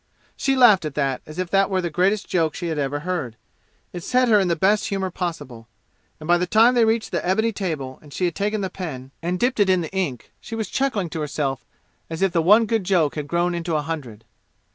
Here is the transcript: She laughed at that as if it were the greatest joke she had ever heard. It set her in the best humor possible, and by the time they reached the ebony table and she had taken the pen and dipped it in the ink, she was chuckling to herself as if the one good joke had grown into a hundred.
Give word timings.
She 0.35 0.55
laughed 0.55 0.83
at 0.83 0.95
that 0.95 1.21
as 1.27 1.37
if 1.37 1.53
it 1.53 1.69
were 1.69 1.79
the 1.79 1.91
greatest 1.91 2.27
joke 2.27 2.55
she 2.55 2.69
had 2.69 2.79
ever 2.79 3.01
heard. 3.01 3.35
It 3.93 4.01
set 4.01 4.29
her 4.29 4.39
in 4.39 4.47
the 4.47 4.55
best 4.55 4.87
humor 4.87 5.11
possible, 5.11 5.67
and 6.19 6.25
by 6.27 6.39
the 6.39 6.47
time 6.47 6.73
they 6.73 6.85
reached 6.85 7.11
the 7.11 7.23
ebony 7.23 7.51
table 7.51 7.99
and 8.01 8.11
she 8.11 8.25
had 8.25 8.33
taken 8.33 8.61
the 8.61 8.71
pen 8.71 9.11
and 9.21 9.39
dipped 9.39 9.59
it 9.59 9.69
in 9.69 9.81
the 9.81 9.91
ink, 9.93 10.31
she 10.41 10.55
was 10.55 10.69
chuckling 10.69 11.11
to 11.11 11.21
herself 11.21 11.63
as 12.09 12.23
if 12.23 12.31
the 12.31 12.41
one 12.41 12.65
good 12.65 12.83
joke 12.83 13.13
had 13.13 13.27
grown 13.27 13.53
into 13.53 13.75
a 13.75 13.83
hundred. 13.83 14.25